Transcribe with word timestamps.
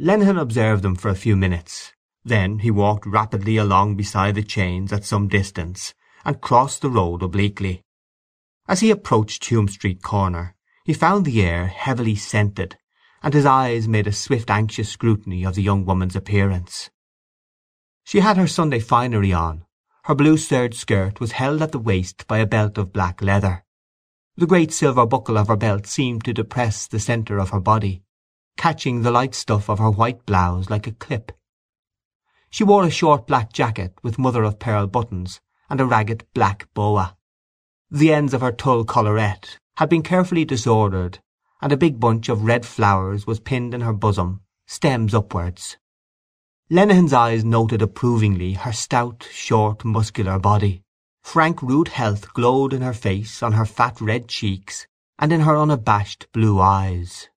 Lenehan 0.00 0.40
observed 0.40 0.82
them 0.82 0.94
for 0.94 1.08
a 1.08 1.16
few 1.16 1.36
minutes. 1.36 1.92
Then 2.24 2.60
he 2.60 2.70
walked 2.70 3.06
rapidly 3.06 3.56
along 3.56 3.96
beside 3.96 4.36
the 4.36 4.42
chains 4.42 4.92
at 4.92 5.04
some 5.04 5.28
distance, 5.28 5.94
and 6.24 6.40
crossed 6.40 6.82
the 6.82 6.90
road 6.90 7.22
obliquely. 7.22 7.82
As 8.68 8.80
he 8.80 8.90
approached 8.90 9.46
Hume 9.46 9.68
Street 9.68 10.02
corner 10.02 10.54
he 10.88 10.94
found 10.94 11.26
the 11.26 11.42
air 11.42 11.66
heavily 11.66 12.14
scented, 12.14 12.78
and 13.22 13.34
his 13.34 13.44
eyes 13.44 13.86
made 13.86 14.06
a 14.06 14.12
swift 14.12 14.48
anxious 14.48 14.88
scrutiny 14.88 15.44
of 15.44 15.54
the 15.54 15.62
young 15.62 15.84
woman's 15.84 16.16
appearance. 16.16 16.88
She 18.04 18.20
had 18.20 18.38
her 18.38 18.46
Sunday 18.46 18.78
finery 18.78 19.30
on. 19.30 19.66
Her 20.04 20.14
blue 20.14 20.38
serge 20.38 20.74
skirt 20.74 21.20
was 21.20 21.32
held 21.32 21.60
at 21.60 21.72
the 21.72 21.78
waist 21.78 22.26
by 22.26 22.38
a 22.38 22.46
belt 22.46 22.78
of 22.78 22.90
black 22.90 23.20
leather. 23.20 23.64
The 24.38 24.46
great 24.46 24.72
silver 24.72 25.04
buckle 25.04 25.36
of 25.36 25.48
her 25.48 25.56
belt 25.56 25.86
seemed 25.86 26.24
to 26.24 26.32
depress 26.32 26.86
the 26.86 27.00
centre 27.00 27.38
of 27.38 27.50
her 27.50 27.60
body, 27.60 28.02
catching 28.58 29.00
the 29.00 29.10
light 29.10 29.34
stuff 29.34 29.70
of 29.70 29.78
her 29.78 29.90
white 29.90 30.26
blouse 30.26 30.68
like 30.68 30.86
a 30.86 30.92
clip. 30.92 31.32
She 32.50 32.64
wore 32.64 32.84
a 32.84 32.90
short 32.90 33.26
black 33.26 33.52
jacket 33.52 33.94
with 34.02 34.18
mother-of-pearl 34.18 34.88
buttons 34.88 35.40
and 35.70 35.80
a 35.80 35.86
ragged 35.86 36.26
black 36.34 36.68
boa. 36.74 37.16
The 37.90 38.12
ends 38.12 38.34
of 38.34 38.42
her 38.42 38.52
tulle 38.52 38.84
collarette 38.84 39.58
had 39.76 39.88
been 39.88 40.02
carefully 40.02 40.44
disordered, 40.44 41.20
and 41.62 41.72
a 41.72 41.76
big 41.76 42.00
bunch 42.00 42.28
of 42.28 42.42
red 42.42 42.66
flowers 42.66 43.26
was 43.26 43.40
pinned 43.40 43.74
in 43.74 43.80
her 43.80 43.92
bosom, 43.92 44.40
stems 44.66 45.14
upwards. 45.14 45.76
Lenehan's 46.68 47.12
eyes 47.12 47.44
noted 47.44 47.80
approvingly 47.80 48.54
her 48.54 48.72
stout, 48.72 49.26
short, 49.30 49.84
muscular 49.84 50.38
body. 50.38 50.82
Frank 51.22 51.62
rude 51.62 51.88
health 51.88 52.34
glowed 52.34 52.72
in 52.72 52.82
her 52.82 52.92
face, 52.92 53.42
on 53.42 53.52
her 53.52 53.64
fat 53.64 54.00
red 54.00 54.28
cheeks, 54.28 54.86
and 55.18 55.32
in 55.32 55.40
her 55.40 55.56
unabashed 55.56 56.26
blue 56.32 56.60
eyes. 56.60 57.28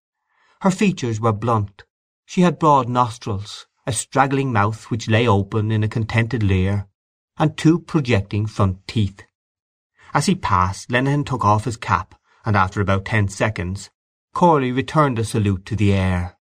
Her 0.61 0.71
features 0.71 1.19
were 1.19 1.33
blunt. 1.33 1.85
She 2.25 2.41
had 2.41 2.59
broad 2.59 2.87
nostrils, 2.87 3.65
a 3.87 3.91
straggling 3.91 4.53
mouth 4.53 4.91
which 4.91 5.07
lay 5.07 5.27
open 5.27 5.71
in 5.71 5.83
a 5.83 5.87
contented 5.87 6.43
leer, 6.43 6.87
and 7.37 7.57
two 7.57 7.79
projecting 7.79 8.45
front 8.45 8.87
teeth. 8.87 9.23
As 10.13 10.27
he 10.27 10.35
passed 10.35 10.91
Lenehan 10.91 11.25
took 11.25 11.43
off 11.43 11.65
his 11.65 11.77
cap, 11.77 12.13
and 12.45 12.55
after 12.55 12.79
about 12.79 13.05
ten 13.05 13.27
seconds 13.27 13.89
Corley 14.35 14.71
returned 14.71 15.17
the 15.17 15.23
salute 15.23 15.65
to 15.65 15.75
the 15.75 15.93
air. 15.93 16.37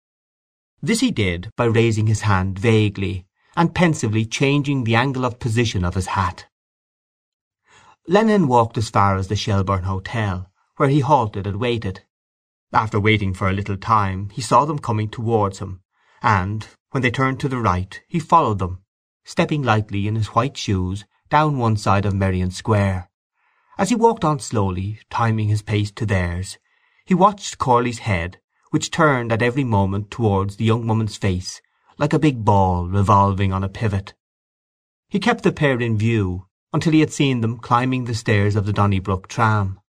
This 0.83 1.01
he 1.01 1.11
did 1.11 1.51
by 1.57 1.65
raising 1.65 2.07
his 2.07 2.21
hand 2.21 2.59
vaguely, 2.59 3.27
and 3.57 3.75
pensively 3.75 4.27
changing 4.27 4.85
the 4.85 4.97
angle 4.97 5.25
of 5.25 5.39
position 5.39 5.83
of 5.83 5.95
his 5.95 6.09
hat. 6.09 6.47
Lenehan 8.07 8.49
walked 8.49 8.77
as 8.77 8.91
far 8.91 9.17
as 9.17 9.29
the 9.29 9.37
Shelbourne 9.37 9.85
Hotel, 9.85 10.51
where 10.77 10.91
he 10.91 11.01
halted 11.01 11.47
and 11.47 11.59
waited. 11.59 12.03
After 12.73 13.01
waiting 13.01 13.35
for 13.35 13.49
a 13.49 13.53
little 13.53 13.77
time 13.77 14.31
he 14.31 14.41
saw 14.41 14.65
them 14.65 14.79
coming 14.79 15.09
towards 15.09 15.59
him, 15.59 15.81
and, 16.23 16.69
when 16.91 17.03
they 17.03 17.11
turned 17.11 17.41
to 17.41 17.49
the 17.49 17.59
right, 17.59 18.01
he 18.09 18.21
followed 18.21 18.59
them, 18.59 18.83
stepping 19.25 19.63
lightly 19.63 20.07
in 20.07 20.15
his 20.15 20.29
white 20.29 20.57
shoes 20.57 21.05
down 21.29 21.59
one 21.59 21.77
side 21.77 22.07
of 22.07 22.15
Merrion 22.15 22.51
Square. 22.51 23.11
As 23.77 23.89
he 23.89 23.95
walked 23.95 24.25
on 24.25 24.39
slowly, 24.39 25.01
timing 25.11 25.49
his 25.49 25.63
pace 25.63 25.91
to 25.93 26.07
theirs, 26.07 26.59
he 27.05 27.15
watched 27.15 27.59
Corley's 27.59 28.01
head, 28.01 28.41
which 28.71 28.91
turned 28.91 29.33
at 29.33 29.43
every 29.43 29.65
moment 29.65 30.11
towards 30.11 30.57
the 30.57 30.65
young 30.65 30.87
woman's 30.87 31.17
face 31.17 31.61
like 32.01 32.13
a 32.15 32.19
big 32.19 32.45
ball 32.45 32.87
revolving 32.87 33.53
on 33.53 33.63
a 33.63 33.69
pivot. 33.69 34.15
He 35.09 35.19
kept 35.19 35.43
the 35.43 35.53
pair 35.53 35.79
in 35.81 35.99
view 35.99 36.47
until 36.73 36.93
he 36.93 37.01
had 37.01 37.13
seen 37.13 37.41
them 37.41 37.59
climbing 37.59 38.05
the 38.05 38.15
stairs 38.15 38.57
of 38.57 38.65
the 38.65 38.73
Donnybrook 38.73 39.29
tram. 39.29 39.81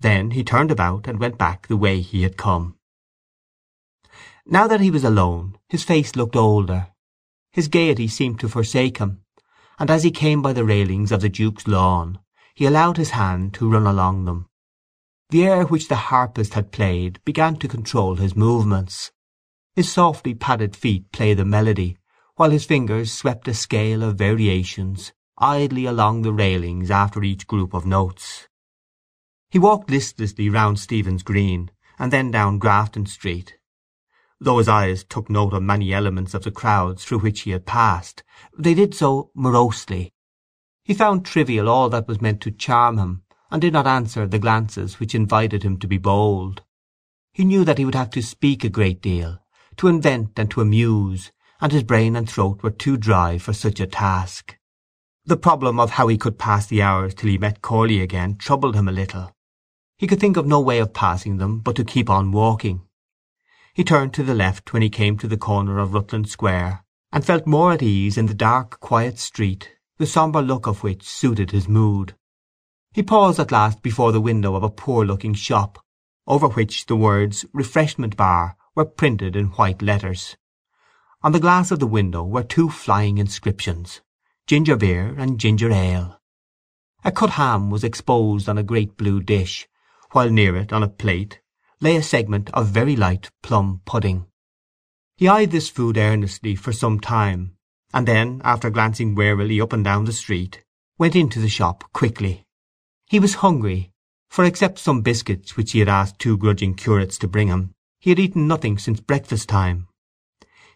Then 0.00 0.30
he 0.32 0.42
turned 0.42 0.70
about 0.70 1.06
and 1.06 1.20
went 1.20 1.38
back 1.38 1.68
the 1.68 1.76
way 1.76 2.00
he 2.00 2.22
had 2.22 2.36
come. 2.36 2.76
Now 4.46 4.66
that 4.66 4.80
he 4.80 4.90
was 4.90 5.04
alone 5.04 5.58
his 5.68 5.84
face 5.84 6.16
looked 6.16 6.36
older. 6.36 6.88
His 7.52 7.68
gaiety 7.68 8.08
seemed 8.08 8.40
to 8.40 8.48
forsake 8.48 8.98
him, 8.98 9.22
and 9.78 9.90
as 9.90 10.02
he 10.02 10.10
came 10.10 10.42
by 10.42 10.52
the 10.52 10.64
railings 10.64 11.12
of 11.12 11.20
the 11.20 11.28
Duke's 11.28 11.68
lawn 11.68 12.18
he 12.54 12.66
allowed 12.66 12.96
his 12.96 13.10
hand 13.10 13.54
to 13.54 13.70
run 13.70 13.86
along 13.86 14.24
them. 14.24 14.46
The 15.30 15.46
air 15.46 15.64
which 15.64 15.88
the 15.88 15.96
harpist 16.10 16.54
had 16.54 16.72
played 16.72 17.20
began 17.24 17.56
to 17.56 17.68
control 17.68 18.16
his 18.16 18.34
movements. 18.34 19.12
His 19.74 19.90
softly 19.90 20.34
padded 20.34 20.74
feet 20.74 21.12
played 21.12 21.38
the 21.38 21.44
melody, 21.44 21.96
while 22.34 22.50
his 22.50 22.64
fingers 22.64 23.12
swept 23.12 23.48
a 23.48 23.54
scale 23.54 24.02
of 24.02 24.16
variations 24.16 25.12
idly 25.38 25.86
along 25.86 26.20
the 26.20 26.32
railings 26.32 26.90
after 26.90 27.22
each 27.22 27.46
group 27.46 27.72
of 27.72 27.86
notes. 27.86 28.46
He 29.50 29.58
walked 29.58 29.90
listlessly 29.90 30.48
round 30.48 30.78
Stephen's 30.78 31.24
Green, 31.24 31.72
and 31.98 32.12
then 32.12 32.30
down 32.30 32.58
Grafton 32.58 33.06
Street. 33.06 33.56
Though 34.38 34.58
his 34.58 34.68
eyes 34.68 35.02
took 35.02 35.28
note 35.28 35.52
of 35.52 35.64
many 35.64 35.92
elements 35.92 36.34
of 36.34 36.44
the 36.44 36.52
crowds 36.52 37.04
through 37.04 37.18
which 37.18 37.40
he 37.40 37.50
had 37.50 37.66
passed, 37.66 38.22
they 38.56 38.74
did 38.74 38.94
so 38.94 39.32
morosely. 39.34 40.12
He 40.84 40.94
found 40.94 41.24
trivial 41.24 41.68
all 41.68 41.88
that 41.90 42.06
was 42.06 42.20
meant 42.20 42.40
to 42.42 42.52
charm 42.52 42.96
him, 42.96 43.24
and 43.50 43.60
did 43.60 43.72
not 43.72 43.88
answer 43.88 44.24
the 44.24 44.38
glances 44.38 45.00
which 45.00 45.16
invited 45.16 45.64
him 45.64 45.78
to 45.78 45.88
be 45.88 45.98
bold. 45.98 46.62
He 47.32 47.44
knew 47.44 47.64
that 47.64 47.78
he 47.78 47.84
would 47.84 47.96
have 47.96 48.10
to 48.10 48.22
speak 48.22 48.62
a 48.62 48.68
great 48.68 49.02
deal, 49.02 49.40
to 49.78 49.88
invent 49.88 50.38
and 50.38 50.48
to 50.52 50.60
amuse, 50.60 51.32
and 51.60 51.72
his 51.72 51.82
brain 51.82 52.14
and 52.14 52.30
throat 52.30 52.62
were 52.62 52.70
too 52.70 52.96
dry 52.96 53.36
for 53.36 53.52
such 53.52 53.80
a 53.80 53.86
task. 53.88 54.56
The 55.26 55.36
problem 55.36 55.80
of 55.80 55.90
how 55.90 56.06
he 56.06 56.16
could 56.16 56.38
pass 56.38 56.66
the 56.66 56.82
hours 56.82 57.14
till 57.14 57.30
he 57.30 57.36
met 57.36 57.62
Corley 57.62 58.00
again 58.00 58.36
troubled 58.36 58.76
him 58.76 58.86
a 58.86 58.92
little. 58.92 59.34
He 60.00 60.06
could 60.06 60.18
think 60.18 60.38
of 60.38 60.46
no 60.46 60.60
way 60.60 60.78
of 60.78 60.94
passing 60.94 61.36
them 61.36 61.58
but 61.58 61.76
to 61.76 61.84
keep 61.84 62.08
on 62.08 62.32
walking. 62.32 62.80
He 63.74 63.84
turned 63.84 64.14
to 64.14 64.22
the 64.22 64.34
left 64.34 64.72
when 64.72 64.80
he 64.80 64.88
came 64.88 65.18
to 65.18 65.28
the 65.28 65.36
corner 65.36 65.78
of 65.78 65.92
Rutland 65.92 66.26
Square, 66.30 66.86
and 67.12 67.22
felt 67.22 67.46
more 67.46 67.72
at 67.72 67.82
ease 67.82 68.16
in 68.16 68.24
the 68.24 68.32
dark, 68.32 68.80
quiet 68.80 69.18
street, 69.18 69.72
the 69.98 70.06
sombre 70.06 70.40
look 70.40 70.66
of 70.66 70.82
which 70.82 71.06
suited 71.06 71.50
his 71.50 71.68
mood. 71.68 72.14
He 72.94 73.02
paused 73.02 73.38
at 73.38 73.52
last 73.52 73.82
before 73.82 74.10
the 74.10 74.22
window 74.22 74.54
of 74.54 74.62
a 74.62 74.70
poor-looking 74.70 75.34
shop, 75.34 75.84
over 76.26 76.48
which 76.48 76.86
the 76.86 76.96
words 76.96 77.44
Refreshment 77.52 78.16
Bar 78.16 78.56
were 78.74 78.86
printed 78.86 79.36
in 79.36 79.48
white 79.48 79.82
letters. 79.82 80.34
On 81.22 81.32
the 81.32 81.40
glass 81.40 81.70
of 81.70 81.78
the 81.78 81.86
window 81.86 82.24
were 82.24 82.42
two 82.42 82.70
flying 82.70 83.18
inscriptions, 83.18 84.00
Ginger 84.46 84.76
Beer 84.76 85.14
and 85.18 85.38
Ginger 85.38 85.70
Ale. 85.70 86.18
A 87.04 87.12
cut 87.12 87.32
ham 87.32 87.68
was 87.68 87.84
exposed 87.84 88.48
on 88.48 88.56
a 88.56 88.62
great 88.62 88.96
blue 88.96 89.20
dish, 89.20 89.68
while 90.12 90.30
near 90.30 90.56
it, 90.56 90.72
on 90.72 90.82
a 90.82 90.88
plate, 90.88 91.40
lay 91.80 91.96
a 91.96 92.02
segment 92.02 92.50
of 92.50 92.68
very 92.68 92.96
light 92.96 93.30
plum 93.42 93.80
pudding. 93.84 94.26
He 95.16 95.28
eyed 95.28 95.50
this 95.50 95.68
food 95.68 95.96
earnestly 95.96 96.54
for 96.54 96.72
some 96.72 97.00
time, 97.00 97.56
and 97.92 98.06
then, 98.06 98.40
after 98.44 98.70
glancing 98.70 99.14
warily 99.14 99.60
up 99.60 99.72
and 99.72 99.84
down 99.84 100.04
the 100.04 100.12
street, 100.12 100.62
went 100.98 101.16
into 101.16 101.40
the 101.40 101.48
shop 101.48 101.84
quickly. 101.92 102.44
He 103.06 103.20
was 103.20 103.34
hungry, 103.36 103.92
for 104.28 104.44
except 104.44 104.78
some 104.78 105.02
biscuits 105.02 105.56
which 105.56 105.72
he 105.72 105.80
had 105.80 105.88
asked 105.88 106.18
two 106.18 106.36
grudging 106.36 106.74
curates 106.74 107.18
to 107.18 107.28
bring 107.28 107.48
him, 107.48 107.72
he 107.98 108.10
had 108.10 108.18
eaten 108.18 108.46
nothing 108.46 108.78
since 108.78 109.00
breakfast 109.00 109.48
time. 109.48 109.88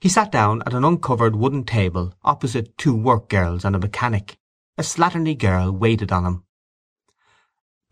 He 0.01 0.09
sat 0.09 0.31
down 0.31 0.63
at 0.67 0.75
an 0.75 0.85
uncovered 0.85 1.37
wooden 1.37 1.65
table 1.65 2.13
opposite 2.23 2.77
two 2.77 2.95
work 2.95 3.29
girls 3.29 3.65
and 3.65 3.75
a 3.75 3.79
mechanic. 3.79 4.37
A 4.77 4.83
slatternly 4.83 5.39
girl 5.39 5.71
waited 5.71 6.13
on 6.13 6.27
him. 6.27 6.45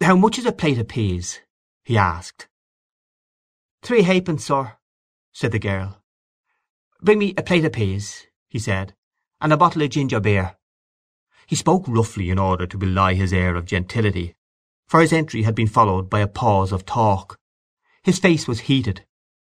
"How 0.02 0.16
much 0.16 0.36
is 0.36 0.46
a 0.46 0.52
plate 0.52 0.78
of 0.78 0.88
peas?" 0.88 1.42
he 1.84 1.96
asked. 1.96 2.48
"Three 3.82 4.02
halfpence, 4.02 4.44
sir," 4.44 4.76
said 5.32 5.52
the 5.52 5.60
girl. 5.60 6.02
"Bring 7.00 7.20
me 7.20 7.34
a 7.36 7.42
plate 7.44 7.64
of 7.64 7.72
peas," 7.72 8.26
he 8.48 8.58
said, 8.58 8.96
"and 9.40 9.52
a 9.52 9.56
bottle 9.56 9.80
of 9.82 9.90
ginger 9.90 10.18
beer." 10.18 10.56
He 11.46 11.54
spoke 11.54 11.84
roughly 11.86 12.30
in 12.30 12.38
order 12.40 12.66
to 12.66 12.76
belie 12.76 13.14
his 13.14 13.32
air 13.32 13.54
of 13.54 13.64
gentility, 13.64 14.34
for 14.88 15.00
his 15.00 15.12
entry 15.12 15.44
had 15.44 15.54
been 15.54 15.68
followed 15.68 16.10
by 16.10 16.19
a 16.19 16.26
pause 16.26 16.72
of 16.72 16.84
talk. 16.84 17.38
His 18.02 18.19
face 18.19 18.48
was 18.48 18.66
heated. 18.66 19.06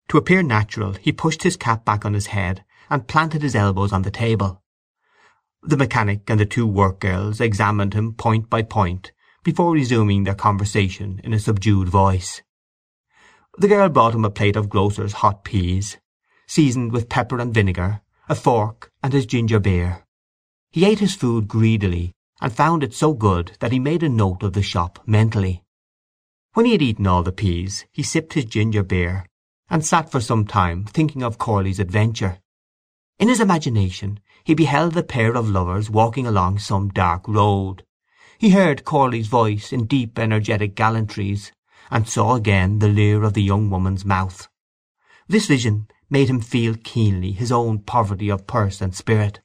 To 0.09 0.17
appear 0.17 0.43
natural 0.43 0.95
he 0.95 1.13
pushed 1.13 1.43
his 1.43 1.59
cap 1.59 1.85
back 1.85 2.07
on 2.07 2.15
his 2.15 2.29
head 2.29 2.65
and 2.89 3.07
planted 3.07 3.43
his 3.43 3.55
elbows 3.55 3.93
on 3.93 4.01
the 4.01 4.11
table. 4.11 4.63
The 5.63 5.77
mechanic 5.77 6.31
and 6.31 6.41
the 6.41 6.47
two 6.47 6.67
work 6.67 7.01
girls 7.01 7.39
examined 7.39 7.93
him 7.93 8.15
point 8.15 8.49
by 8.49 8.63
point 8.63 9.13
before 9.49 9.73
resuming 9.73 10.25
their 10.25 10.35
conversation 10.35 11.23
in 11.25 11.33
a 11.33 11.39
subdued 11.39 11.89
voice. 11.89 12.43
The 13.57 13.67
girl 13.67 13.89
brought 13.89 14.15
him 14.15 14.27
a 14.27 14.31
plate 14.31 14.57
of 14.57 14.69
grocer's 14.69 15.15
hot 15.25 15.43
peas, 15.43 15.97
seasoned 16.47 16.93
with 16.93 17.09
pepper 17.09 17.39
and 17.39 17.55
vinegar, 17.55 18.03
a 18.29 18.35
fork, 18.35 18.93
and 19.03 19.15
his 19.15 19.25
ginger 19.25 19.59
beer. 19.59 20.05
He 20.71 20.85
ate 20.85 20.99
his 20.99 21.15
food 21.15 21.49
greedily, 21.49 22.13
and 22.43 22.53
found 22.53 22.83
it 22.83 22.93
so 22.93 23.15
good 23.15 23.57
that 23.61 23.73
he 23.73 23.79
made 23.79 24.03
a 24.03 24.11
note 24.11 24.43
of 24.43 24.53
the 24.53 24.61
shop 24.61 25.01
mentally. 25.07 25.63
When 26.53 26.67
he 26.67 26.73
had 26.73 26.83
eaten 26.83 27.07
all 27.07 27.23
the 27.23 27.33
peas 27.33 27.87
he 27.91 28.03
sipped 28.03 28.35
his 28.35 28.45
ginger 28.45 28.83
beer, 28.83 29.25
and 29.71 29.83
sat 29.83 30.11
for 30.11 30.21
some 30.21 30.45
time 30.45 30.85
thinking 30.85 31.23
of 31.23 31.39
Corley's 31.39 31.81
adventure. 31.81 32.37
In 33.19 33.29
his 33.29 33.41
imagination 33.41 34.21
he 34.45 34.53
beheld 34.53 34.93
the 34.93 35.03
pair 35.03 35.35
of 35.35 35.49
lovers 35.49 35.89
walking 35.89 36.27
along 36.27 36.59
some 36.59 36.91
dark 36.91 37.27
road, 37.27 37.83
he 38.39 38.51
heard 38.51 38.85
Corley's 38.85 39.27
voice 39.27 39.73
in 39.73 39.87
deep 39.87 40.19
energetic 40.19 40.75
gallantries, 40.75 41.53
and 41.91 42.09
saw 42.09 42.35
again 42.35 42.79
the 42.79 42.89
leer 42.89 43.25
of 43.25 43.35
the 43.35 43.43
young 43.43 43.69
woman's 43.69 44.05
mouth. 44.05 44.49
This 45.27 45.47
vision 45.47 45.89
made 46.09 46.31
him 46.31 46.41
feel 46.41 46.75
keenly 46.83 47.33
his 47.33 47.53
own 47.53 47.81
poverty 47.81 48.31
of 48.31 48.47
purse 48.47 48.81
and 48.81 48.95
spirit. 48.95 49.41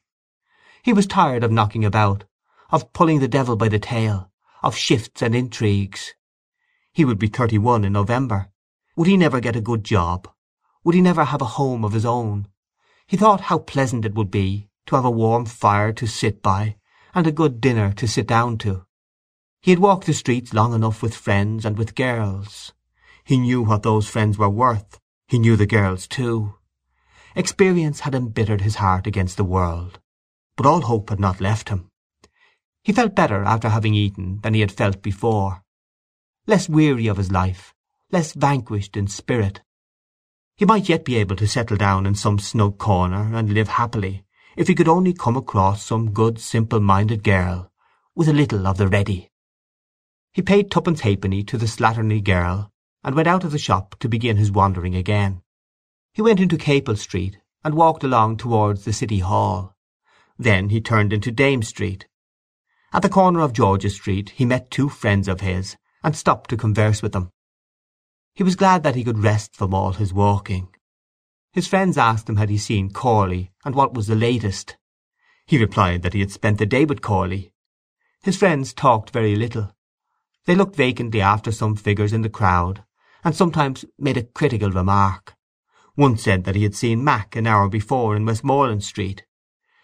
He 0.82 0.92
was 0.92 1.06
tired 1.06 1.42
of 1.42 1.50
knocking 1.50 1.84
about, 1.84 2.24
of 2.70 2.92
pulling 2.92 3.20
the 3.20 3.28
devil 3.28 3.56
by 3.56 3.68
the 3.68 3.78
tail, 3.78 4.30
of 4.62 4.76
shifts 4.76 5.22
and 5.22 5.34
intrigues. 5.34 6.14
He 6.92 7.04
would 7.04 7.18
be 7.18 7.26
thirty-one 7.26 7.84
in 7.84 7.92
November. 7.92 8.50
Would 8.96 9.08
he 9.08 9.16
never 9.16 9.40
get 9.40 9.56
a 9.56 9.60
good 9.60 9.82
job? 9.82 10.28
Would 10.84 10.94
he 10.94 11.00
never 11.00 11.24
have 11.24 11.42
a 11.42 11.56
home 11.56 11.84
of 11.84 11.92
his 11.92 12.06
own? 12.06 12.46
He 13.06 13.16
thought 13.16 13.42
how 13.42 13.58
pleasant 13.58 14.04
it 14.04 14.14
would 14.14 14.30
be 14.30 14.68
to 14.86 14.96
have 14.96 15.04
a 15.04 15.10
warm 15.10 15.46
fire 15.46 15.92
to 15.94 16.06
sit 16.06 16.42
by, 16.42 16.76
and 17.14 17.26
a 17.26 17.32
good 17.32 17.60
dinner 17.60 17.92
to 17.92 18.08
sit 18.08 18.26
down 18.26 18.58
to. 18.58 18.84
He 19.62 19.70
had 19.70 19.78
walked 19.78 20.06
the 20.06 20.12
streets 20.12 20.52
long 20.52 20.74
enough 20.74 21.00
with 21.02 21.14
friends 21.14 21.64
and 21.64 21.78
with 21.78 21.94
girls. 21.94 22.72
He 23.22 23.38
knew 23.38 23.62
what 23.62 23.82
those 23.82 24.08
friends 24.08 24.36
were 24.36 24.50
worth. 24.50 25.00
He 25.28 25.38
knew 25.38 25.56
the 25.56 25.66
girls 25.66 26.06
too. 26.08 26.54
Experience 27.36 28.00
had 28.00 28.14
embittered 28.14 28.60
his 28.60 28.76
heart 28.76 29.06
against 29.06 29.36
the 29.36 29.44
world, 29.44 30.00
but 30.56 30.66
all 30.66 30.82
hope 30.82 31.08
had 31.08 31.20
not 31.20 31.40
left 31.40 31.68
him. 31.68 31.88
He 32.82 32.92
felt 32.92 33.14
better 33.14 33.44
after 33.44 33.70
having 33.70 33.94
eaten 33.94 34.40
than 34.42 34.54
he 34.54 34.60
had 34.60 34.72
felt 34.72 35.00
before, 35.00 35.62
less 36.46 36.68
weary 36.68 37.06
of 37.06 37.16
his 37.16 37.32
life, 37.32 37.74
less 38.10 38.34
vanquished 38.34 38.96
in 38.96 39.06
spirit. 39.06 39.62
He 40.56 40.64
might 40.64 40.88
yet 40.88 41.04
be 41.04 41.16
able 41.16 41.36
to 41.36 41.48
settle 41.48 41.76
down 41.76 42.06
in 42.06 42.14
some 42.14 42.38
snug 42.38 42.78
corner 42.78 43.34
and 43.34 43.54
live 43.54 43.68
happily 43.68 44.24
if 44.56 44.68
he 44.68 44.74
could 44.74 44.88
only 44.88 45.12
come 45.12 45.36
across 45.36 45.84
some 45.84 46.12
good 46.12 46.40
simple-minded 46.40 47.22
girl 47.22 47.70
with 48.14 48.28
a 48.28 48.32
little 48.32 48.66
of 48.66 48.78
the 48.78 48.88
ready. 48.88 49.30
He 50.32 50.42
paid 50.42 50.70
twopence 50.70 51.00
halfpenny 51.00 51.42
to 51.44 51.58
the 51.58 51.66
slatternly 51.66 52.22
girl 52.22 52.70
and 53.02 53.14
went 53.14 53.28
out 53.28 53.44
of 53.44 53.52
the 53.52 53.58
shop 53.58 53.96
to 54.00 54.08
begin 54.08 54.36
his 54.36 54.50
wandering 54.50 54.94
again. 54.94 55.42
He 56.12 56.22
went 56.22 56.40
into 56.40 56.56
Capel 56.56 56.96
Street 56.96 57.38
and 57.62 57.74
walked 57.74 58.04
along 58.04 58.36
towards 58.36 58.84
the 58.84 58.92
City 58.92 59.18
Hall. 59.18 59.74
Then 60.38 60.70
he 60.70 60.80
turned 60.80 61.12
into 61.12 61.30
Dame 61.30 61.62
Street. 61.62 62.06
At 62.92 63.02
the 63.02 63.08
corner 63.08 63.40
of 63.40 63.52
George's 63.52 63.94
Street 63.94 64.30
he 64.30 64.44
met 64.44 64.70
two 64.70 64.88
friends 64.88 65.28
of 65.28 65.40
his 65.40 65.76
and 66.02 66.16
stopped 66.16 66.50
to 66.50 66.56
converse 66.56 67.02
with 67.02 67.12
them. 67.12 67.30
He 68.34 68.42
was 68.42 68.56
glad 68.56 68.82
that 68.82 68.96
he 68.96 69.04
could 69.04 69.18
rest 69.18 69.54
from 69.54 69.72
all 69.72 69.92
his 69.92 70.12
walking. 70.12 70.73
His 71.54 71.68
friends 71.68 71.96
asked 71.96 72.28
him 72.28 72.34
had 72.34 72.50
he 72.50 72.58
seen 72.58 72.90
Corley 72.90 73.52
and 73.64 73.76
what 73.76 73.94
was 73.94 74.08
the 74.08 74.16
latest. 74.16 74.76
He 75.46 75.56
replied 75.56 76.02
that 76.02 76.12
he 76.12 76.18
had 76.18 76.32
spent 76.32 76.58
the 76.58 76.66
day 76.66 76.84
with 76.84 77.00
Corley. 77.00 77.52
His 78.24 78.36
friends 78.36 78.74
talked 78.74 79.10
very 79.10 79.36
little. 79.36 79.70
They 80.46 80.56
looked 80.56 80.74
vacantly 80.74 81.20
after 81.20 81.52
some 81.52 81.76
figures 81.76 82.12
in 82.12 82.22
the 82.22 82.28
crowd, 82.28 82.82
and 83.22 83.36
sometimes 83.36 83.84
made 83.96 84.16
a 84.16 84.24
critical 84.24 84.72
remark. 84.72 85.36
One 85.94 86.16
said 86.16 86.42
that 86.42 86.56
he 86.56 86.64
had 86.64 86.74
seen 86.74 87.04
Mac 87.04 87.36
an 87.36 87.46
hour 87.46 87.68
before 87.68 88.16
in 88.16 88.26
Westmoreland 88.26 88.82
Street. 88.82 89.24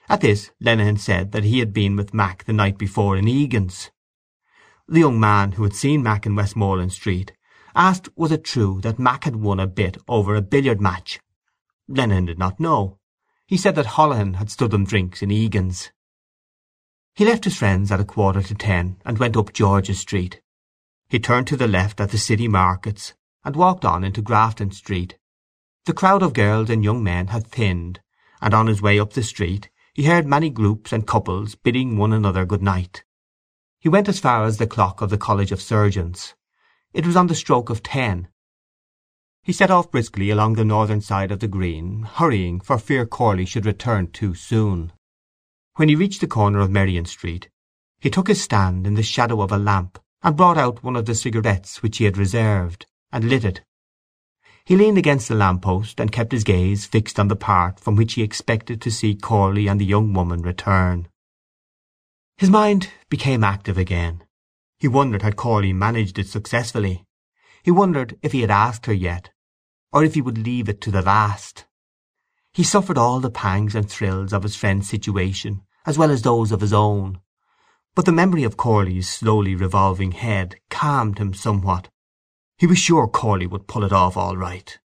At 0.09 0.23
this 0.23 0.51
Lenehan 0.61 0.99
said 0.99 1.31
that 1.31 1.45
he 1.45 1.61
had 1.61 1.73
been 1.73 1.95
with 1.95 2.13
Mac 2.13 2.47
the 2.47 2.53
night 2.53 2.79
before 2.79 3.17
in 3.17 3.29
Egan's. 3.29 3.93
The 4.89 4.99
young 4.99 5.21
man 5.21 5.53
who 5.53 5.63
had 5.63 5.77
seen 5.77 6.03
Mac 6.03 6.27
in 6.27 6.35
Westmoreland 6.35 6.93
Street 6.93 7.33
asked 7.77 8.09
was 8.17 8.33
it 8.33 8.43
true 8.43 8.81
that 8.81 8.99
Mac 8.99 9.23
had 9.23 9.37
won 9.37 9.61
a 9.61 9.69
bit 9.69 9.99
over 10.09 10.35
a 10.35 10.43
billiard 10.43 10.81
match. 10.81 11.21
Lenehan 11.91 12.25
did 12.27 12.39
not 12.39 12.61
know. 12.61 12.99
He 13.47 13.57
said 13.57 13.75
that 13.75 13.97
Holohan 13.97 14.37
had 14.37 14.49
stood 14.49 14.71
them 14.71 14.85
drinks 14.85 15.23
in 15.23 15.33
Egan's. 15.33 15.91
He 17.15 17.25
left 17.25 17.45
his 17.45 17.57
friends 17.57 17.91
at 17.91 17.99
a 17.99 18.05
quarter 18.05 18.43
to 18.43 18.55
ten 18.55 18.99
and 19.05 19.19
went 19.19 19.37
up 19.37 19.53
George's 19.53 19.99
Street. 19.99 20.41
He 21.09 21.19
turned 21.19 21.49
to 21.49 21.57
the 21.57 21.67
left 21.67 22.01
at 22.01 22.11
the 22.11 22.19
city 22.19 22.47
markets 22.47 23.15
and 23.45 23.57
walked 23.57 23.85
on 23.85 24.05
into 24.05 24.23
Grafton 24.23 24.71
Street. 24.71 25.19
The 25.87 25.93
crowd 25.93 26.23
of 26.23 26.33
girls 26.33 26.71
and 26.71 26.85
young 26.85 27.03
men 27.03 27.27
had 27.29 27.47
thinned, 27.47 28.01
and 28.41 28.55
on 28.55 28.69
his 28.69 28.81
way 28.81 29.01
up 29.01 29.15
the 29.15 29.25
street 29.25 29.69
he 29.93 30.05
heard 30.05 30.27
many 30.27 30.49
groups 30.49 30.93
and 30.93 31.07
couples 31.07 31.57
bidding 31.57 31.97
one 31.97 32.13
another 32.13 32.47
good 32.47 32.63
night. 32.63 33.03
He 33.81 33.89
went 33.89 34.09
as 34.09 34.21
far 34.21 34.45
as 34.45 34.59
the 34.59 34.67
clock 34.69 35.01
of 35.01 35.11
the 35.11 35.19
College 35.19 35.51
of 35.51 35.61
Surgeons. 35.61 36.35
It 36.93 37.05
was 37.05 37.17
on 37.17 37.27
the 37.27 37.35
stroke 37.35 37.69
of 37.69 37.83
ten. 37.83 38.29
He 39.43 39.53
set 39.53 39.71
off 39.71 39.91
briskly 39.91 40.31
along 40.31 40.55
the 40.55 40.65
northern 40.65 41.01
side 41.01 41.31
of 41.33 41.41
the 41.41 41.49
green, 41.49 42.03
hurrying 42.03 42.61
for 42.61 42.79
fear 42.79 43.07
Corley 43.07 43.45
should 43.45 43.67
return 43.67 44.09
too 44.09 44.35
soon. 44.35 44.93
When 45.77 45.89
he 45.89 45.95
reached 45.95 46.21
the 46.21 46.27
corner 46.27 46.61
of 46.61 46.71
Merrion 46.71 47.07
Street 47.07 47.49
he 48.01 48.09
took 48.09 48.29
his 48.29 48.41
stand 48.43 48.87
in 48.87 48.95
the 48.95 49.03
shadow 49.03 49.43
of 49.43 49.53
a 49.53 49.59
lamp 49.59 49.99
and 50.23 50.37
brought 50.37 50.57
out 50.57 50.83
one 50.83 50.97
of 50.97 51.05
the 51.05 51.15
cigarettes 51.15 51.83
which 51.83 51.99
he 51.99 52.05
had 52.05 52.17
reserved, 52.17 52.87
and 53.13 53.25
lit 53.25 53.45
it. 53.45 53.61
He 54.65 54.77
leaned 54.77 54.97
against 54.97 55.29
the 55.29 55.35
lamp-post 55.35 56.01
and 56.01 56.11
kept 56.11 56.33
his 56.33 56.45
gaze 56.45 56.87
fixed 56.87 57.19
on 57.19 57.29
the 57.29 57.37
part 57.37 57.79
from 57.79 57.97
which 57.97 58.15
he 58.15 58.23
expected 58.23 58.81
to 58.81 58.91
see 58.91 59.15
Corley 59.15 59.67
and 59.67 59.81
the 59.81 59.85
young 59.85 60.15
woman 60.15 60.43
return. 60.43 61.09
His 62.39 62.49
mind 62.49 62.89
became 63.11 63.45
active 63.45 63.77
again. 63.77 64.23
He 64.79 64.89
wondered 64.89 65.23
had 65.23 65.37
Corley 65.37 65.75
managed 65.75 66.19
it 66.19 66.29
successfully. 66.29 67.05
He 67.63 67.71
wondered 67.71 68.19
if 68.23 68.33
he 68.33 68.41
had 68.41 68.51
asked 68.51 68.87
her 68.87 68.93
yet, 68.93 69.31
or 69.93 70.05
if 70.05 70.15
he 70.15 70.23
would 70.23 70.39
leave 70.39 70.69
it 70.69 70.81
to 70.83 70.91
the 70.91 71.03
last. 71.03 71.67
He 72.53 72.65
suffered 72.65 72.99
all 72.99 73.21
the 73.21 73.31
pangs 73.31 73.75
and 73.75 73.89
thrills 73.89 74.33
of 74.33 74.43
his 74.43 74.57
friend's 74.57 74.89
situation 74.89 75.63
as 75.87 75.97
well 75.97 76.11
as 76.11 76.23
those 76.23 76.53
of 76.53 76.61
his 76.61 76.73
own, 76.73 77.21
but 77.95 78.05
the 78.05 78.13
memory 78.13 78.45
of 78.45 78.57
Corley's 78.57 79.09
slowly 79.09 79.55
revolving 79.55 80.13
head 80.13 80.57
calmed 80.69 81.19
him 81.19 81.35
somewhat. 81.35 81.89
He 82.59 82.67
was 82.67 82.79
sure 82.79 83.09
Corley 83.09 83.47
would 83.47 83.67
pull 83.67 83.85
it 83.85 83.93
off 83.93 84.17
all 84.17 84.37
right. 84.37 84.79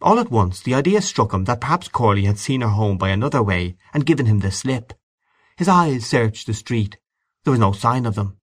All 0.00 0.18
at 0.18 0.30
once 0.30 0.60
the 0.60 0.74
idea 0.74 1.00
struck 1.00 1.32
him 1.32 1.44
that 1.44 1.60
perhaps 1.60 1.88
Corley 1.88 2.24
had 2.24 2.38
seen 2.38 2.60
her 2.60 2.68
home 2.68 2.98
by 2.98 3.08
another 3.08 3.42
way 3.42 3.76
and 3.92 4.06
given 4.06 4.26
him 4.26 4.40
the 4.40 4.52
slip. 4.52 4.92
His 5.56 5.68
eyes 5.68 6.06
searched 6.06 6.46
the 6.46 6.54
street. 6.54 6.98
There 7.44 7.50
was 7.50 7.60
no 7.60 7.72
sign 7.72 8.06
of 8.06 8.14
them. 8.14 8.36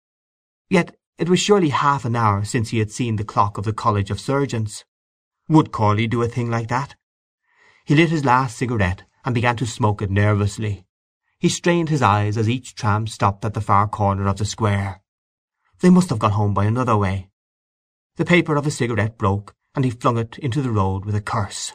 Yet 0.70 0.98
it 1.18 1.30
was 1.30 1.40
surely 1.40 1.70
half 1.70 2.04
an 2.04 2.16
hour 2.16 2.44
since 2.44 2.70
he 2.70 2.80
had 2.80 2.92
seen 2.92 3.16
the 3.16 3.24
clock 3.24 3.58
of 3.58 3.64
the 3.64 3.74
College 3.74 4.12
of 4.12 4.20
Surgeons. 4.20 4.84
Would 5.48 5.72
Corley 5.72 6.08
do 6.08 6.22
a 6.22 6.28
thing 6.28 6.50
like 6.50 6.68
that? 6.68 6.96
He 7.86 7.96
lit 7.96 8.10
his 8.10 8.26
last 8.26 8.58
cigarette 8.58 9.04
and 9.24 9.34
began 9.34 9.56
to 9.58 9.66
smoke 9.66 10.02
it 10.02 10.12
nervously. 10.12 10.86
He 11.40 11.50
strained 11.50 11.90
his 11.90 12.02
eyes 12.02 12.38
as 12.38 12.50
each 12.50 12.76
tram 12.76 13.08
stopped 13.08 13.46
at 13.46 13.54
the 13.54 13.62
far 13.62 13.88
corner 13.88 14.28
of 14.28 14.38
the 14.38 14.46
square. 14.46 15.02
They 15.80 15.90
must 15.90 16.10
have 16.10 16.20
gone 16.20 16.32
home 16.32 16.54
by 16.54 16.66
another 16.66 16.98
way. 16.98 17.30
The 18.18 18.26
paper 18.26 18.56
of 18.56 18.66
his 18.66 18.78
cigarette 18.78 19.18
broke, 19.18 19.54
and 19.76 19.86
he 19.86 19.92
flung 19.92 20.18
it 20.18 20.38
into 20.40 20.62
the 20.62 20.72
road 20.72 21.06
with 21.06 21.16
a 21.16 21.22
curse. 21.22 21.74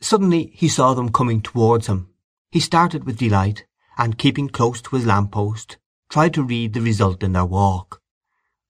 Suddenly 0.00 0.52
he 0.54 0.68
saw 0.68 0.94
them 0.94 1.10
coming 1.10 1.40
towards 1.40 1.86
him. 1.86 2.10
He 2.50 2.60
started 2.60 3.04
with 3.04 3.18
delight, 3.18 3.64
and, 3.98 4.18
keeping 4.18 4.48
close 4.48 4.80
to 4.82 4.96
his 4.96 5.06
lamp-post, 5.06 5.78
tried 6.10 6.34
to 6.34 6.42
read 6.42 6.74
the 6.74 6.80
result 6.80 7.22
in 7.22 7.32
their 7.32 7.46
walk. 7.46 8.02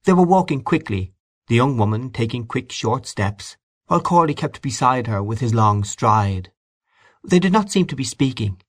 They 0.06 0.12
were 0.12 0.22
walking 0.22 0.62
quickly, 0.62 1.14
the 1.48 1.56
young 1.56 1.76
woman 1.76 2.10
taking 2.10 2.46
quick 2.46 2.70
short 2.70 3.06
steps, 3.06 3.56
while 3.88 3.98
Corley 3.98 4.34
kept 4.34 4.62
beside 4.62 5.08
her 5.08 5.20
with 5.20 5.40
his 5.40 5.52
long 5.52 5.82
stride. 5.82 6.52
They 7.24 7.40
did 7.40 7.52
not 7.52 7.72
seem 7.72 7.88
to 7.88 7.96
be 7.96 8.04
speaking. 8.04 8.62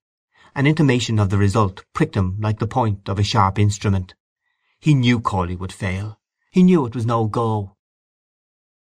An 0.56 0.66
intimation 0.66 1.20
of 1.20 1.30
the 1.30 1.38
result 1.38 1.86
pricked 1.94 2.16
him 2.16 2.38
like 2.40 2.58
the 2.58 2.66
point 2.66 3.08
of 3.08 3.20
a 3.20 3.24
sharp 3.24 3.60
instrument. 3.60 4.16
He 4.80 4.96
knew 4.96 5.20
Corley 5.20 5.56
would 5.56 5.72
fail. 5.72 6.20
He 6.50 6.64
knew 6.64 6.88
it 6.88 6.96
was 6.96 7.06
no 7.06 7.28
go. 7.28 7.76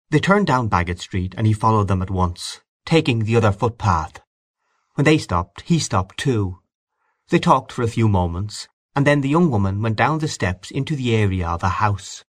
They 0.08 0.18
turned 0.18 0.46
down 0.46 0.70
Baggot 0.70 1.00
Street 1.00 1.34
and 1.36 1.46
he 1.46 1.52
followed 1.52 1.88
them 1.88 2.00
at 2.00 2.10
once, 2.10 2.62
taking 2.86 3.24
the 3.24 3.36
other 3.36 3.52
footpath. 3.52 4.22
When 4.94 5.04
they 5.04 5.18
stopped 5.18 5.64
he 5.66 5.78
stopped 5.78 6.16
too. 6.16 6.60
They 7.28 7.40
talked 7.40 7.72
for 7.72 7.82
a 7.82 7.88
few 7.88 8.08
moments, 8.08 8.68
and 8.96 9.06
then 9.06 9.20
the 9.20 9.28
young 9.28 9.50
woman 9.50 9.82
went 9.82 9.96
down 9.96 10.20
the 10.20 10.28
steps 10.28 10.70
into 10.70 10.96
the 10.96 11.14
area 11.14 11.46
of 11.46 11.62
a 11.62 11.68
house. 11.68 12.24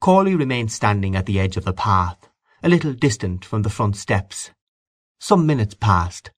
Corley 0.00 0.36
remained 0.36 0.70
standing 0.70 1.16
at 1.16 1.26
the 1.26 1.40
edge 1.40 1.56
of 1.56 1.64
the 1.64 1.72
path, 1.72 2.28
a 2.62 2.68
little 2.68 2.92
distant 2.92 3.44
from 3.44 3.62
the 3.62 3.70
front 3.70 3.96
steps. 3.96 4.50
Some 5.18 5.44
minutes 5.44 5.74
passed. 5.74 6.30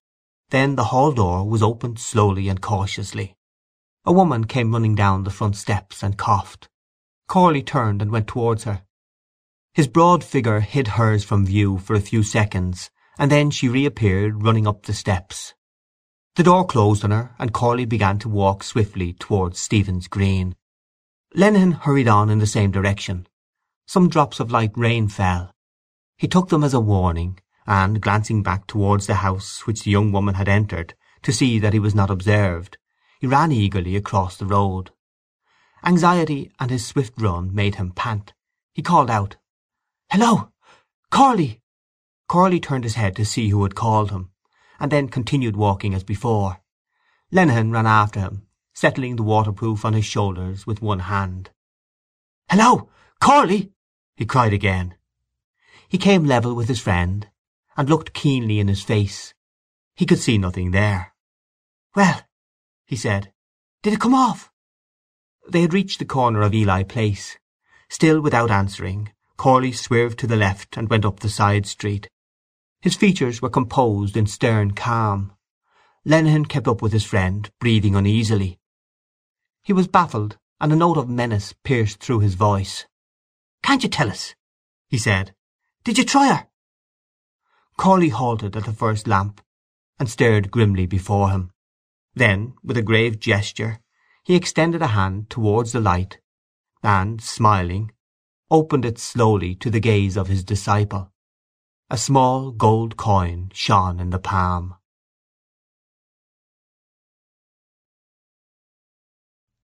Then 0.49 0.75
the 0.75 0.85
hall 0.85 1.11
door 1.11 1.47
was 1.47 1.61
opened 1.61 1.99
slowly 1.99 2.49
and 2.49 2.59
cautiously. 2.59 3.35
A 4.03 4.11
woman 4.11 4.45
came 4.45 4.71
running 4.71 4.95
down 4.95 5.23
the 5.23 5.29
front 5.29 5.55
steps 5.55 6.01
and 6.01 6.17
coughed. 6.17 6.69
Corley 7.27 7.61
turned 7.61 8.01
and 8.01 8.11
went 8.11 8.27
towards 8.27 8.63
her. 8.63 8.81
His 9.73 9.87
broad 9.87 10.23
figure 10.23 10.59
hid 10.61 10.89
hers 10.89 11.23
from 11.23 11.45
view 11.45 11.77
for 11.77 11.93
a 11.93 12.01
few 12.01 12.23
seconds, 12.23 12.89
and 13.19 13.31
then 13.31 13.51
she 13.51 13.69
reappeared 13.69 14.43
running 14.43 14.67
up 14.67 14.83
the 14.85 14.93
steps. 14.93 15.53
The 16.35 16.43
door 16.43 16.65
closed 16.65 17.05
on 17.05 17.11
her, 17.11 17.35
and 17.37 17.53
Corley 17.53 17.85
began 17.85 18.17
to 18.19 18.29
walk 18.29 18.63
swiftly 18.63 19.13
towards 19.13 19.61
Stephen's 19.61 20.07
Green. 20.07 20.55
Lenehan 21.35 21.73
hurried 21.73 22.07
on 22.07 22.29
in 22.29 22.39
the 22.39 22.47
same 22.47 22.71
direction. 22.71 23.27
Some 23.93 24.07
drops 24.07 24.39
of 24.39 24.53
light 24.53 24.71
rain 24.77 25.09
fell. 25.09 25.53
He 26.15 26.25
took 26.25 26.47
them 26.47 26.63
as 26.63 26.73
a 26.73 26.79
warning, 26.79 27.41
and, 27.67 27.99
glancing 27.99 28.41
back 28.41 28.65
towards 28.65 29.05
the 29.05 29.15
house 29.15 29.67
which 29.67 29.83
the 29.83 29.91
young 29.91 30.13
woman 30.13 30.35
had 30.35 30.47
entered, 30.47 30.93
to 31.23 31.33
see 31.33 31.59
that 31.59 31.73
he 31.73 31.79
was 31.79 31.93
not 31.93 32.09
observed, 32.09 32.77
he 33.19 33.27
ran 33.27 33.51
eagerly 33.51 33.97
across 33.97 34.37
the 34.37 34.45
road. 34.45 34.91
Anxiety 35.83 36.53
and 36.57 36.71
his 36.71 36.87
swift 36.87 37.19
run 37.19 37.53
made 37.53 37.75
him 37.75 37.91
pant. 37.91 38.31
He 38.71 38.81
called 38.81 39.09
out, 39.09 39.35
"Hello! 40.09 40.53
Corley!" 41.09 41.61
Corley 42.29 42.61
turned 42.61 42.85
his 42.85 42.95
head 42.95 43.13
to 43.17 43.25
see 43.25 43.49
who 43.49 43.61
had 43.63 43.75
called 43.75 44.09
him, 44.09 44.31
and 44.79 44.89
then 44.89 45.09
continued 45.09 45.57
walking 45.57 45.93
as 45.93 46.05
before. 46.05 46.61
Lenehan 47.29 47.73
ran 47.73 47.85
after 47.85 48.21
him, 48.21 48.47
settling 48.73 49.17
the 49.17 49.23
waterproof 49.23 49.83
on 49.83 49.91
his 49.91 50.05
shoulders 50.05 50.65
with 50.65 50.81
one 50.81 50.99
hand. 50.99 51.49
"Hello, 52.49 52.89
Corley!" 53.19 53.73
He 54.21 54.25
cried 54.27 54.53
again. 54.53 54.93
He 55.89 55.97
came 55.97 56.25
level 56.25 56.53
with 56.53 56.67
his 56.67 56.79
friend, 56.79 57.27
and 57.75 57.89
looked 57.89 58.13
keenly 58.13 58.59
in 58.59 58.67
his 58.67 58.83
face. 58.83 59.33
He 59.95 60.05
could 60.05 60.19
see 60.19 60.37
nothing 60.37 60.69
there. 60.69 61.15
"Well," 61.95 62.21
he 62.85 62.95
said, 62.95 63.33
"did 63.81 63.93
it 63.93 63.99
come 63.99 64.13
off?" 64.13 64.51
They 65.49 65.61
had 65.61 65.73
reached 65.73 65.97
the 65.97 66.05
corner 66.05 66.43
of 66.43 66.53
Ely 66.53 66.83
Place. 66.83 67.39
Still 67.89 68.21
without 68.21 68.51
answering, 68.51 69.11
Corley 69.37 69.71
swerved 69.71 70.19
to 70.19 70.27
the 70.27 70.35
left 70.35 70.77
and 70.77 70.87
went 70.87 71.03
up 71.03 71.21
the 71.21 71.27
side 71.27 71.65
street. 71.65 72.07
His 72.79 72.95
features 72.95 73.41
were 73.41 73.49
composed 73.49 74.15
in 74.15 74.27
stern 74.27 74.75
calm. 74.75 75.33
Lenehan 76.05 76.45
kept 76.45 76.67
up 76.67 76.83
with 76.83 76.93
his 76.93 77.05
friend, 77.05 77.49
breathing 77.59 77.95
uneasily. 77.95 78.59
He 79.63 79.73
was 79.73 79.87
baffled, 79.87 80.37
and 80.59 80.71
a 80.71 80.75
note 80.75 80.97
of 80.97 81.09
menace 81.09 81.55
pierced 81.63 81.99
through 81.99 82.19
his 82.19 82.35
voice. 82.35 82.85
"Can't 83.63 83.83
you 83.83 83.89
tell 83.89 84.09
us?" 84.09 84.35
he 84.87 84.97
said. 84.97 85.35
"Did 85.83 85.97
you 85.97 86.03
try 86.03 86.33
her?" 86.33 86.47
Corley 87.77 88.09
halted 88.09 88.55
at 88.55 88.65
the 88.65 88.73
first 88.73 89.07
lamp, 89.07 89.41
and 89.99 90.09
stared 90.09 90.51
grimly 90.51 90.85
before 90.85 91.29
him. 91.31 91.51
Then, 92.13 92.55
with 92.63 92.77
a 92.77 92.81
grave 92.81 93.19
gesture, 93.19 93.79
he 94.23 94.35
extended 94.35 94.81
a 94.81 94.87
hand 94.87 95.29
towards 95.29 95.71
the 95.71 95.79
light, 95.79 96.19
and, 96.83 97.21
smiling, 97.21 97.91
opened 98.49 98.85
it 98.85 98.99
slowly 98.99 99.55
to 99.55 99.69
the 99.69 99.79
gaze 99.79 100.17
of 100.17 100.27
his 100.27 100.43
disciple. 100.43 101.11
A 101.89 101.97
small 101.97 102.51
gold 102.51 102.97
coin 102.97 103.51
shone 103.53 103.99
in 103.99 104.09
the 104.09 104.19
palm. 104.19 104.75